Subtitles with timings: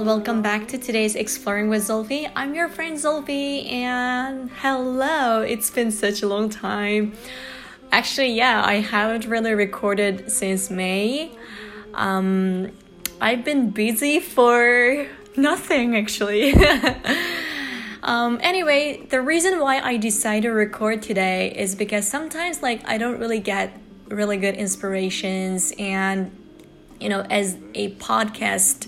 [0.00, 2.32] Welcome back to today's Exploring with Zolfi.
[2.34, 5.42] I'm your friend Zolfi, and hello.
[5.42, 7.12] It's been such a long time.
[7.92, 11.30] Actually, yeah, I haven't really recorded since May.
[11.92, 12.72] Um,
[13.20, 16.54] I've been busy for nothing, actually.
[18.02, 22.96] um, anyway, the reason why I decided to record today is because sometimes, like, I
[22.96, 23.78] don't really get
[24.08, 26.34] really good inspirations and
[27.00, 28.86] you know, as a podcast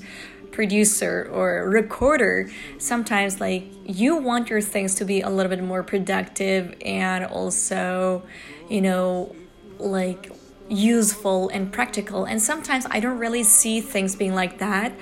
[0.52, 5.82] producer or recorder, sometimes like you want your things to be a little bit more
[5.82, 8.22] productive and also,
[8.68, 9.34] you know,
[9.78, 10.30] like
[10.68, 12.24] useful and practical.
[12.24, 14.92] And sometimes I don't really see things being like that.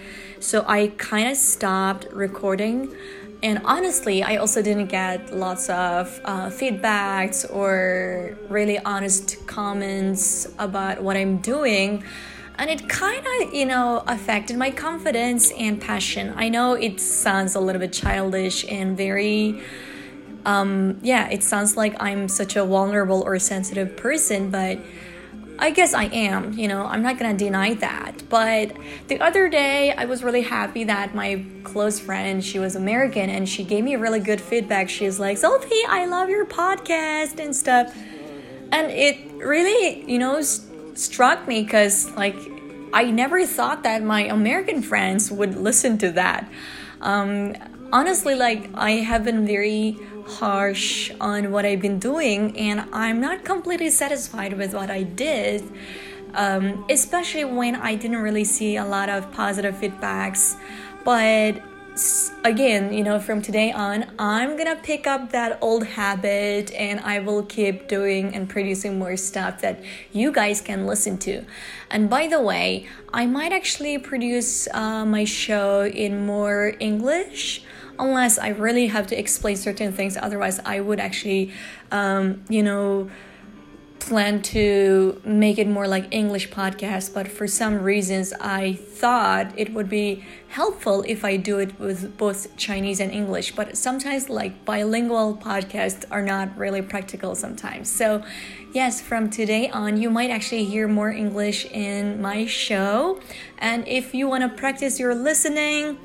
[0.41, 2.95] So I kind of stopped recording.
[3.43, 11.03] And honestly, I also didn't get lots of uh, feedbacks or really honest comments about
[11.03, 12.05] what I'm doing
[12.61, 17.55] and it kind of you know affected my confidence and passion i know it sounds
[17.55, 19.61] a little bit childish and very
[20.45, 24.79] um, yeah it sounds like i'm such a vulnerable or sensitive person but
[25.63, 28.23] I guess I am, you know, I'm not gonna deny that.
[28.31, 28.73] But
[29.09, 33.47] the other day, I was really happy that my close friend, she was American, and
[33.47, 34.89] she gave me really good feedback.
[34.89, 37.95] She's like, Sophie, I love your podcast and stuff.
[38.73, 40.41] And it really, you know,
[41.01, 42.37] struck me because like
[42.93, 46.51] I never thought that my American friends would listen to that.
[47.01, 47.55] Um,
[47.93, 53.45] honestly, like I have been very harsh on what I've been doing, and I'm not
[53.45, 55.63] completely satisfied with what I did.
[56.35, 60.57] Um, especially when I didn't really see a lot of positive feedbacks,
[61.05, 61.61] but
[62.45, 67.19] again, you know, from today on, I'm gonna pick up that old habit and I
[67.19, 71.45] will keep doing and producing more stuff that you guys can listen to.
[71.91, 77.63] And by the way, I might actually produce uh, my show in more English
[77.99, 80.17] unless I really have to explain certain things.
[80.17, 81.53] Otherwise, I would actually,
[81.93, 83.11] um, you know,
[84.01, 89.73] plan to make it more like English podcast, but for some reasons I thought it
[89.73, 93.55] would be helpful if I do it with both Chinese and English.
[93.55, 97.91] But sometimes like bilingual podcasts are not really practical sometimes.
[97.91, 98.25] So
[98.73, 103.21] yes, from today on you might actually hear more English in my show.
[103.59, 105.99] And if you want to practice your listening,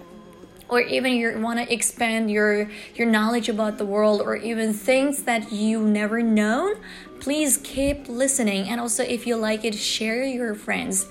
[0.68, 5.24] or even you want to expand your your knowledge about the world or even things
[5.24, 6.76] that you never known
[7.20, 8.68] please keep listening.
[8.70, 11.08] And also if you like it share your friends.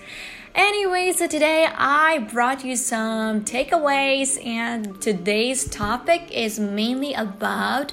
[0.54, 4.44] Anyway so today i brought you some takeaways.
[4.46, 7.92] And today's topic is mainly about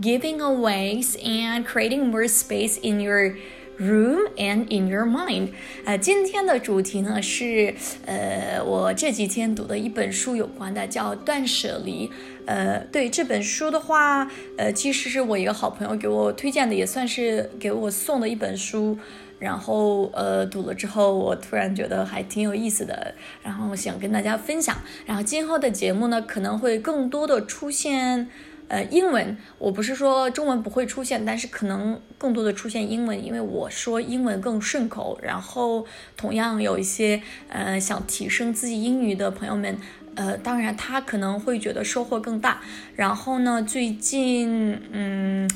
[0.00, 3.36] giving away and creating more space in your
[3.80, 5.48] room and in your mind。
[5.84, 7.74] 呃，今天的主题呢是
[8.06, 12.08] 呃我这几天读的一本书有关的，叫《断舍离》。
[12.46, 18.98] 呃，对这本书的话，呃，其实是我一个好朋友给我推荐的，也算是给我送的一本书。
[19.38, 24.76] 然后呃，读了之后，我突然觉得还挺有意思的，然后想跟大家分享。
[25.06, 28.28] 然后今后的节目呢，可能会更多的出现。
[28.70, 35.18] 呃，英文我不是说中文不会出现，但是可能更多的出现英文，因为我说英文更顺口。
[35.20, 35.84] 然后
[36.16, 39.76] 同样有一些呃想提升自己英语的朋友们，
[40.14, 42.60] 呃，当然他可能会觉得收获更大。
[42.94, 45.50] 然后呢，最近嗯，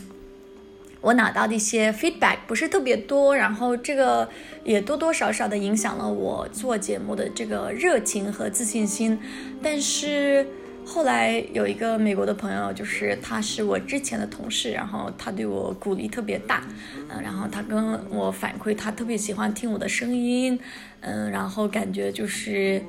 [1.01, 4.29] 我拿到的一些 feedback 不是特别多，然后这个
[4.65, 9.21] 也多多少少的影响了我做节目的这个热情和自信心，
[9.63, 10.45] 但是。
[10.85, 16.63] 后来有一个美国的朋友，就是他是我之前的同事，然后他对我鼓励特别大，
[17.09, 20.59] 嗯，然后他跟我反馈，他特别喜欢听我的声音，
[21.01, 22.81] 嗯，然后感觉就是，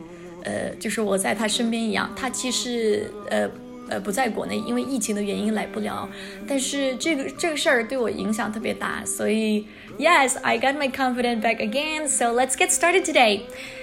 [0.44, 2.12] 呃，就是我在他身边一样。
[2.16, 3.50] 他其实呃
[3.89, 6.09] 呃不在国内，因为疫情的原因来不了，
[6.47, 9.67] 但是这个这个事儿对我影响特别大，所以
[9.99, 12.09] Yes, I got my confidence back again.
[12.09, 13.43] So let's get started today.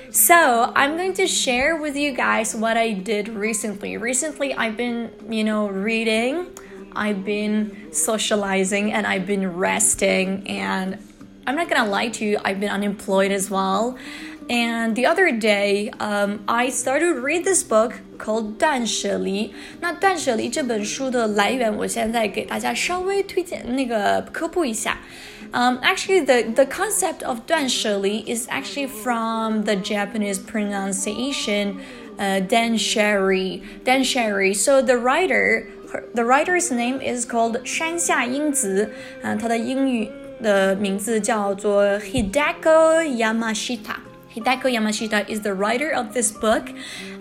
[0.10, 3.98] So, I'm going to share with you guys what I did recently.
[3.98, 6.48] Recently, I've been, you know, reading,
[6.96, 10.48] I've been socializing, and I've been resting.
[10.48, 10.98] And
[11.46, 13.98] I'm not gonna lie to you, I've been unemployed as well.
[14.50, 19.48] And the other day, um, I started to read this book called《断舍离》。
[19.82, 25.00] 那《断舍离》这本书的来源，我现在给大家稍微推荐那个科普一下。
[25.52, 31.76] um, actually, the, the concept of 断舍离 is actually from the Japanese pronunciation
[32.18, 33.62] uh, Dan Sherry.
[33.84, 34.54] Dan Sherry.
[34.54, 35.68] So the writer,
[36.14, 38.92] the writer's name is called 山下英子，
[39.24, 40.10] 嗯、呃，他的英语
[40.42, 43.96] 的名字叫做 Hideko Yamashita。
[44.35, 46.71] Hideko Yamashita is the writer of this book,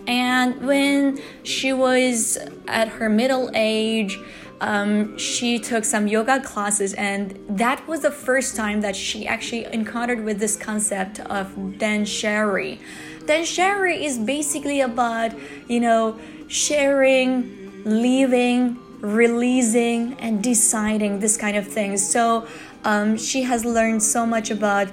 [0.07, 2.37] and when she was
[2.67, 4.17] at her middle age,
[4.61, 9.65] um, she took some yoga classes, and that was the first time that she actually
[9.65, 11.47] encountered with this concept of
[11.81, 12.79] danshari.
[13.25, 15.31] Danshari is basically about
[15.67, 16.17] you know
[16.47, 22.07] sharing, leaving, releasing, and deciding this kind of things.
[22.07, 22.47] So
[22.85, 24.87] um, she has learned so much about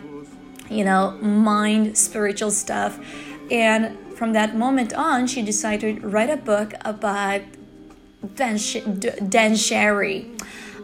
[0.70, 2.98] you know, mind, spiritual stuff.
[3.50, 7.42] And from that moment on, she decided to write a book about
[8.24, 10.26] danshari.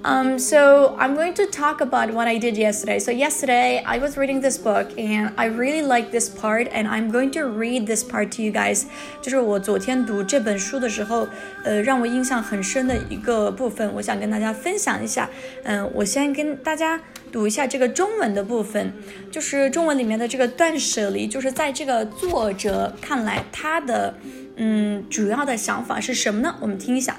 [0.07, 2.99] Um, so I'm going to talk about what I did yesterday.
[2.99, 7.11] So yesterday I was reading this book and I really like this part and I'm
[7.11, 8.85] going to read this part to you guys.
[9.23, 11.27] 就是我昨天读这本书的时候，
[11.65, 15.31] 呃，让我印象很深的一个部分，我想跟大家分享一下。
[15.63, 17.01] 嗯，我先跟大家
[17.33, 18.93] 读一下这个中文的部分，
[19.31, 24.13] 就是中文里面的这个断舍离，就是在这个作者看来，他的
[24.57, 26.57] 嗯主要的想法是什么呢？
[26.61, 27.17] 我们听一下。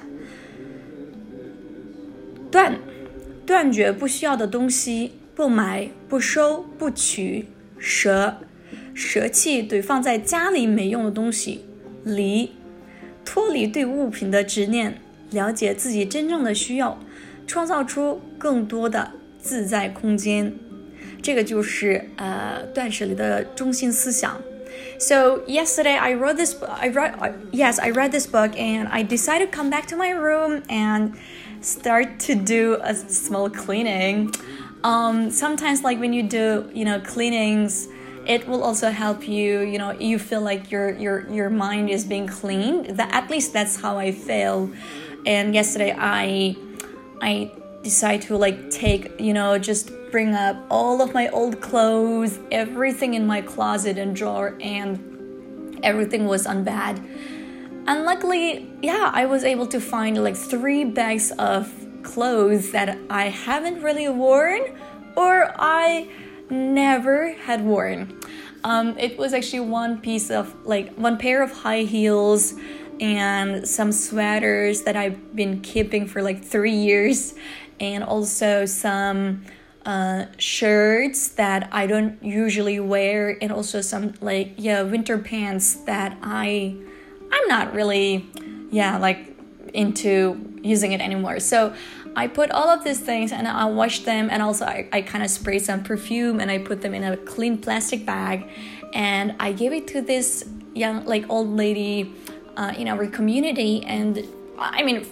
[2.56, 2.80] 断，
[3.46, 7.48] 断绝不需要的东西，不买，不收，不取；
[7.78, 8.38] 舍，
[8.94, 11.66] 舍弃对放在家里没用的东西；
[12.06, 12.52] 离，
[13.26, 16.98] 脱离对物品的执念，了解自己真正的需要，
[17.46, 20.54] 创造出更多的自在空间。
[21.22, 24.40] 这个就是呃断舍离的中心思想。
[24.98, 26.56] So yesterday I wrote this.
[26.62, 27.48] I read.
[27.52, 31.16] Yes, I read this book, and I decided to come back to my room and.
[31.62, 34.32] start to do a small cleaning.
[34.84, 37.88] Um, sometimes, like when you do, you know, cleanings,
[38.28, 39.62] it will also help you.
[39.62, 42.98] You know, you feel like your your your mind is being cleaned.
[42.98, 44.70] That at least that's how I feel.
[45.26, 46.56] And yesterday, I
[47.22, 47.52] I
[47.82, 53.16] decided to like take, you know, just bring up all of my old clothes, everything
[53.16, 56.96] in my closet and drawer, and everything was unbad
[57.88, 61.72] and luckily, yeah, I was able to find like three bags of
[62.02, 64.62] clothes that I haven't really worn
[65.16, 66.10] or I
[66.50, 68.20] never had worn.
[68.64, 72.56] Um, it was actually one piece of like one pair of high heels
[73.00, 77.36] and some sweaters that I've been keeping for like three years,
[77.80, 79.44] and also some
[79.86, 86.18] uh, shirts that I don't usually wear, and also some like yeah winter pants that
[86.22, 86.76] I
[87.32, 88.26] I'm not really,
[88.72, 89.36] yeah, like
[89.74, 91.40] into using it anymore.
[91.40, 91.74] So
[92.16, 95.24] I put all of these things and I wash them and also I, I kind
[95.24, 98.50] of spray some perfume and I put them in a clean plastic bag
[98.94, 102.14] and I gave it to this young, like old lady
[102.56, 103.84] uh, in our community.
[103.84, 104.26] And
[104.58, 105.06] I mean,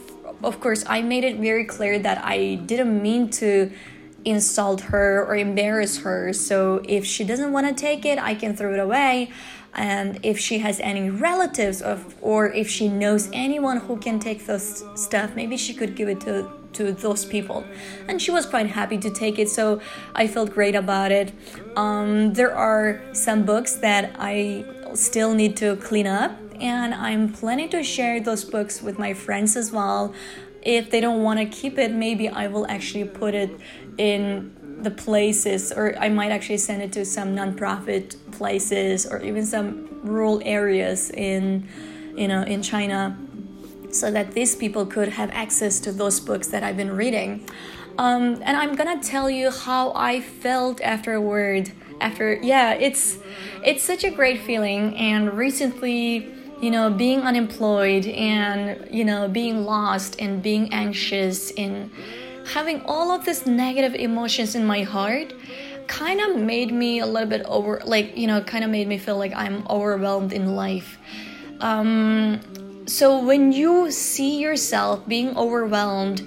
[0.44, 3.70] of course, I made it very clear that I didn't mean to
[4.26, 6.34] insult her or embarrass her.
[6.34, 9.32] So if she doesn't want to take it, I can throw it away.
[9.76, 14.46] And if she has any relatives of or if she knows anyone who can take
[14.46, 17.64] those stuff maybe she could give it to to those people.
[18.08, 19.82] And she was quite happy to take it so
[20.14, 21.32] i felt great about it.
[21.76, 27.68] Um, there are some books that i still need to clean up and i'm planning
[27.70, 30.14] to share those books with my friends as well
[30.66, 33.52] if they don't want to keep it maybe i will actually put it
[33.98, 39.46] in the places, or I might actually send it to some nonprofit places or even
[39.46, 41.68] some rural areas in,
[42.16, 43.18] you know, in China,
[43.92, 47.48] so that these people could have access to those books that I've been reading.
[47.98, 51.72] Um, and I'm gonna tell you how I felt afterward.
[52.02, 53.20] After yeah, it's
[53.64, 54.98] it's such a great feeling.
[54.98, 56.33] And recently,
[56.64, 61.92] you know, being unemployed and you know being lost and being anxious and
[62.54, 65.34] having all of these negative emotions in my heart
[65.88, 68.98] kind of made me a little bit over like you know kind of made me
[68.98, 70.98] feel like i'm overwhelmed in life.
[71.60, 72.40] Um,
[72.86, 76.22] so when you see yourself being overwhelmed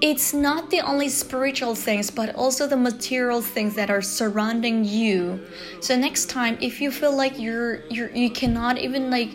[0.00, 5.40] it's not the only spiritual things but also the material things that are surrounding you.
[5.80, 9.30] So next time if you feel like you're you're you cannot even like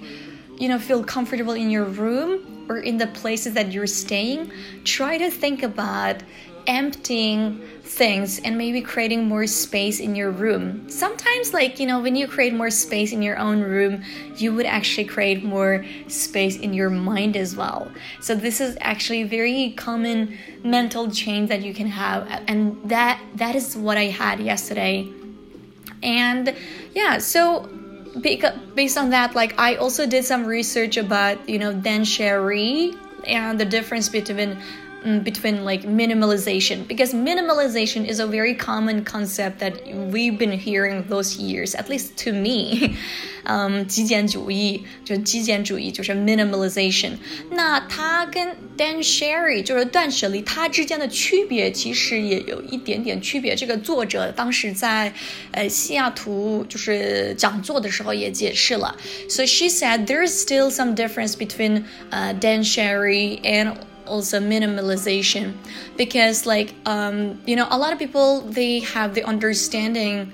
[0.57, 4.51] you know feel comfortable in your room or in the places that you're staying,
[4.83, 6.23] try to think about
[6.67, 10.89] emptying things and maybe creating more space in your room.
[10.89, 14.03] Sometimes, like, you know, when you create more space in your own room,
[14.37, 17.91] you would actually create more space in your mind as well.
[18.21, 23.21] So, this is actually a very common mental change that you can have, and that
[23.35, 25.07] that is what I had yesterday.
[26.01, 26.55] And
[26.93, 27.69] yeah, so
[28.19, 33.65] based on that, like I also did some research about you know danshari and the
[33.65, 34.57] difference between
[35.03, 39.73] Mm, between like minimalization because minimalization is a very common concept that
[40.11, 42.95] we've been hearing those years at least to me
[43.47, 47.13] um, 嗯，极简主义就极简主义就是 minimalization。
[47.49, 53.55] 那它跟 Danshari 就是断舍离，它之间的区别其实也有一点点区别。
[53.55, 55.11] 这个作者当时在
[55.51, 58.95] 呃西雅图就是讲座的时候也解释了。
[59.27, 63.73] So she said there's still some difference between uh Danshari and
[64.07, 65.55] also minimalization.
[65.97, 70.31] Because like um, you know a lot of people they have the understanding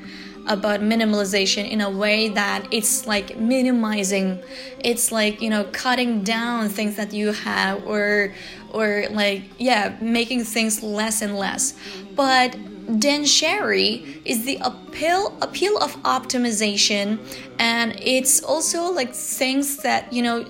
[0.48, 4.40] about minimalization in a way that it's like minimizing.
[4.80, 8.34] It's like you know cutting down things that you have or
[8.74, 11.74] or like yeah making things less and less.
[12.16, 12.56] But
[12.88, 17.20] Danshari is the appeal appeal of optimization.
[17.60, 20.46] And it's also like things that you know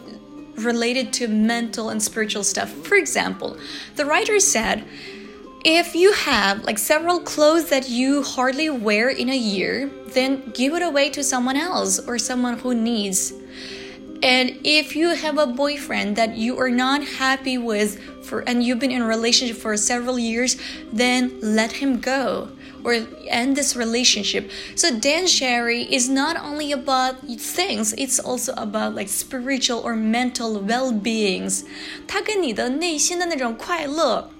[0.57, 2.71] related to mental and spiritual stuff.
[2.71, 3.57] For example,
[3.95, 4.83] the writer said,
[5.63, 10.73] if you have like several clothes that you hardly wear in a year, then give
[10.73, 13.33] it away to someone else or someone who needs.
[14.23, 18.79] And if you have a boyfriend that you are not happy with for and you've
[18.79, 20.57] been in a relationship for several years,
[20.91, 22.49] then let him go
[22.87, 24.49] or end this relationship.
[24.73, 30.93] So Danshari is not only about things, it's also about like spiritual or mental well
[30.93, 31.65] beings.
[32.07, 34.31] 它跟你的内心的那种快乐。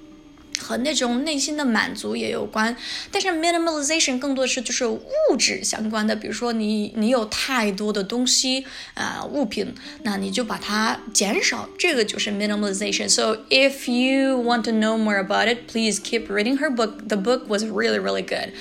[0.66, 2.76] 和那种内心的满足也有关，
[3.11, 8.64] 但是 minimalization 更多的是就是物质相关的，比如说你你有太多的东西
[8.95, 13.09] 啊、呃、物品，那你就把它减少，这个就是 minimalization.
[13.09, 17.09] So if you want to know more about it, please keep reading her book.
[17.09, 18.52] The book was really really good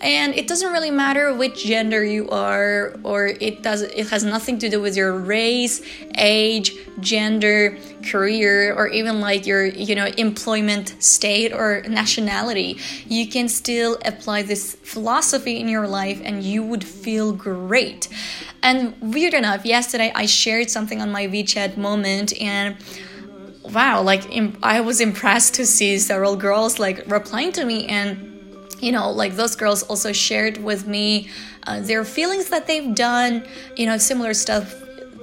[0.00, 4.58] and it doesn't really matter which gender you are or it does it has nothing
[4.58, 5.82] to do with your race
[6.14, 7.76] age gender
[8.08, 12.78] career or even like your you know employment state or nationality.
[13.06, 18.08] You can still apply this philosophy in your life and you would feel great.
[18.62, 22.76] And weird enough yesterday i shared something on my wechat moment and
[23.72, 24.24] wow like
[24.62, 28.27] i was impressed to see several girls like replying to me and
[28.80, 31.28] you know, like those girls also shared with me
[31.66, 34.74] uh, their feelings that they've done, you know, similar stuff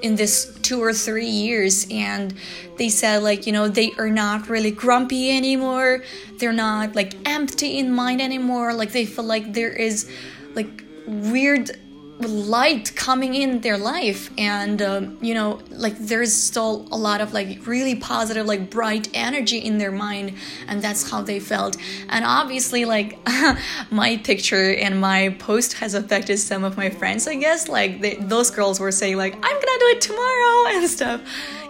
[0.01, 1.87] in this two or three years.
[1.89, 2.35] And
[2.77, 6.03] they said, like, you know, they are not really grumpy anymore.
[6.37, 8.73] They're not like empty in mind anymore.
[8.73, 10.11] Like, they feel like there is
[10.53, 11.71] like weird
[12.19, 17.33] light coming in their life and um, you know like there's still a lot of
[17.33, 20.33] like really positive like bright energy in their mind
[20.67, 21.75] and that's how they felt.
[22.07, 23.19] And obviously like
[23.91, 27.67] my picture and my post has affected some of my friends i guess.
[27.67, 31.21] Like they, those girls were saying like i'm gonna do it tomorrow and stuff.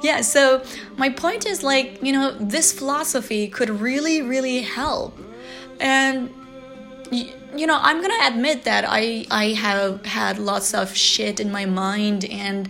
[0.03, 0.63] Yeah so
[0.97, 5.17] my point is like you know this philosophy could really really help.
[5.79, 6.29] And
[7.57, 11.65] you know, I'm gonna admit that I I have had lots of shit in my
[11.65, 12.69] mind, and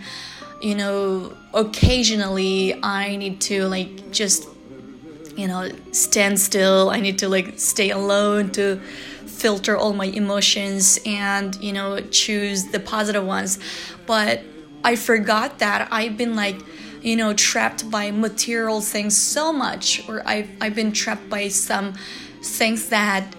[0.62, 4.48] you know, occasionally I need to like just
[5.36, 6.90] you know stand still.
[6.90, 8.78] I need to like stay alone to
[9.26, 13.60] filter all my emotions and you know choose the positive ones.
[14.06, 14.42] But
[14.84, 16.58] I forgot that I've been like
[17.02, 21.94] you know trapped by material things so much, or I've I've been trapped by some
[22.42, 23.36] things that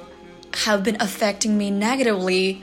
[0.65, 2.63] have been affecting me negatively.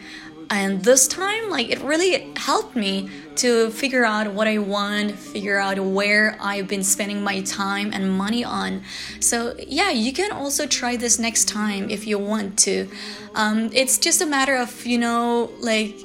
[0.49, 5.57] And this time like it really helped me to figure out what i want figure
[5.57, 8.83] out where i've been spending my time and money on.
[9.19, 12.87] So yeah you can also try this next time if you want to.
[13.33, 15.95] Um, it's just a matter of you know like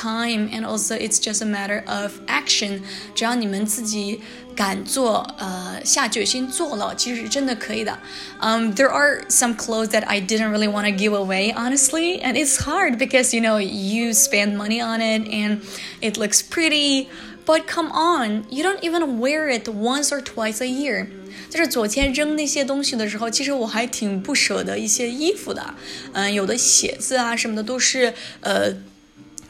[0.00, 2.82] time and also it's just a matter of action
[3.14, 4.20] 只要你们自己
[4.54, 7.98] 敢做，呃，下决心做了，其实真的可以的。
[8.40, 12.56] Um, there are some clothes that I didn't really want to give away, honestly, and it's
[12.62, 15.60] hard because you know you spend money on it and
[16.00, 17.08] it looks pretty,
[17.44, 21.06] but come on, you don't even wear it once or twice a year.
[21.50, 25.74] 就是昨天扔那些东西的时候，其实我还挺不舍得一些衣服的，
[26.14, 28.72] 嗯，有的鞋子啊什么的都是，呃，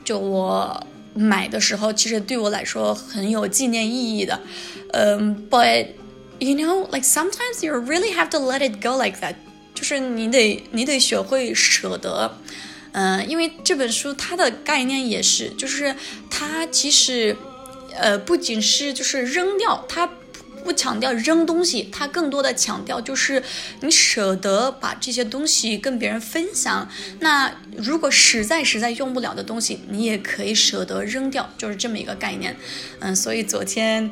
[0.03, 4.39] 就我买的时候，其实对我来说很有纪念意义的。
[4.93, 5.87] um, but
[6.39, 9.35] you know, like sometimes you really have to let it go like that.
[9.73, 12.37] 就是你得你得学会舍得，
[12.91, 15.95] 嗯、因为这本书它的概念也是，就是
[16.29, 17.35] 它其实，
[17.95, 20.07] 呃，不仅是就是扔掉，它
[20.63, 23.43] 不强调扔东西，它更多的强调就是
[23.81, 26.87] 你舍得把这些东西跟别人分享。
[27.19, 32.55] 那如果实在实在用不了的东西，你也可以舍得扔掉，就是这么一个概念。
[32.99, 34.11] 嗯，所以昨天。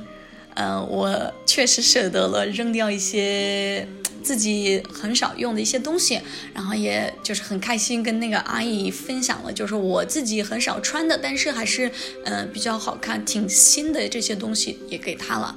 [0.55, 3.87] 嗯，我确实舍得了扔掉一些
[4.22, 6.20] 自己很少用的一些东西，
[6.54, 11.90] 然后也就是很开心跟那个阿姨分享了，就是我自己很少穿的，但是还是
[12.24, 15.56] 呃比较好看、挺新的这些东西也给她了。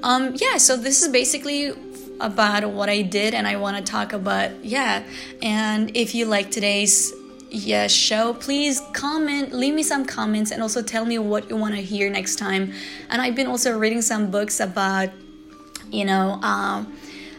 [0.00, 1.74] Um, yeah, so this is basically
[2.18, 5.02] about what I did, and I want to talk about yeah.
[5.40, 7.12] And if you like today's
[7.50, 11.74] yeah show please comment leave me some comments and also tell me what you want
[11.74, 12.74] to hear next time
[13.08, 15.08] and i've been also reading some books about
[15.90, 16.86] you know um,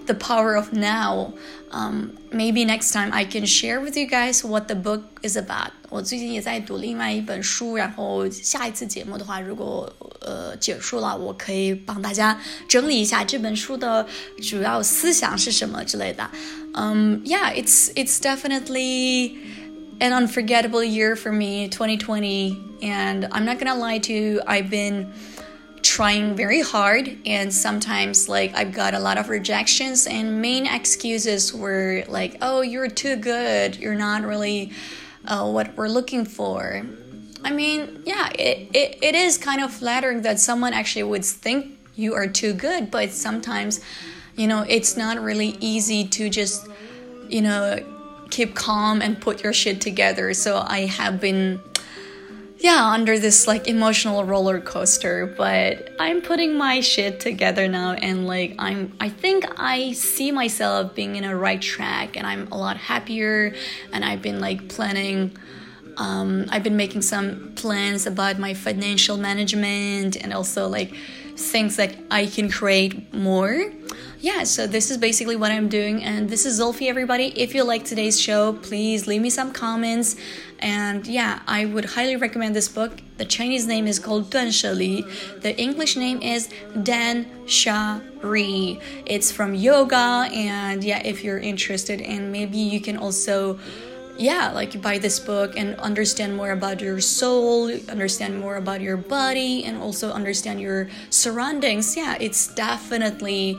[0.06, 1.34] the power of now
[1.72, 5.72] um, maybe next time i can share with you guys what the book is about
[5.92, 14.06] 我最近也在读另外一本书，然后下一次节目的话，如果呃结束了，我可以帮大家整理一下这本书的
[14.40, 16.30] 主要思想是什么之类的。
[16.76, 19.38] 嗯、um,，Yeah，it's it's definitely
[19.98, 22.56] an unforgettable year for me, 2020.
[22.82, 25.08] And I'm not gonna lie to you, I've been
[25.95, 31.55] trying very hard and sometimes like I've got a lot of rejections and main excuses
[31.55, 34.73] were like, oh, you're too good, you're not really
[35.25, 36.83] uh, what we're looking for.
[37.45, 41.79] I mean, yeah, it, it, it is kind of flattering that someone actually would think
[41.95, 43.81] you are too good, but sometimes,
[44.35, 46.67] you know, it's not really easy to just,
[47.29, 47.79] you know,
[48.31, 50.35] keep calm and put your shit together.
[50.35, 51.61] So I have been
[52.65, 58.27] yeah, under this like emotional roller coaster, but I'm putting my shit together now and
[58.27, 62.57] like I'm I think I see myself being in a right track and I'm a
[62.57, 63.55] lot happier
[63.93, 65.37] and I've been like planning
[65.99, 70.97] um, I've been making some plans about my financial management and also like
[71.37, 73.73] things that I can create more
[74.25, 77.27] yeah, so this is basically what I'm doing, and this is Zulfi, everybody.
[77.39, 80.17] If you like today's show, please leave me some comments.
[80.65, 83.03] And yeah, I would highly recommend this book.
[83.19, 85.05] The Chinese name is called Duan Sheli.
[85.43, 86.49] The English name is
[86.83, 88.81] Dan Shari.
[89.05, 93.61] It's from yoga, and yeah, if you're interested, and maybe you can also
[94.17, 98.97] yeah, like buy this book and understand more about your soul, understand more about your
[98.97, 101.95] body, and also understand your surroundings.
[101.95, 103.59] Yeah, it's definitely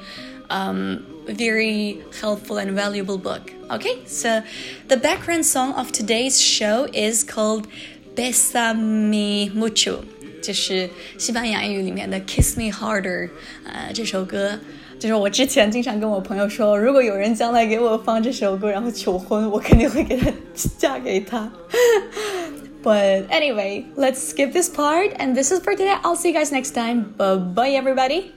[0.50, 3.53] um, very helpful and valuable book.
[3.71, 4.43] Okay, so
[4.89, 7.67] the background song of today's show is called
[8.17, 10.01] Besame Mucho，
[10.43, 13.31] 就是西班牙语里面的 Kiss Me Harder。
[13.65, 14.59] 呃，这首歌
[14.99, 20.33] 就是我之前经常跟我朋友说，如果有人将来给我放这首歌，然后求婚，我肯定会给他
[20.79, 21.51] 嫁给他。
[22.83, 25.97] But anyway, let's skip this part, and this is for today.
[26.03, 27.15] I'll see you guys next time.
[27.17, 28.33] Bye bye, everybody.